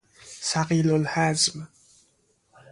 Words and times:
ثقیل 0.43 0.91
الهضم 0.91 1.67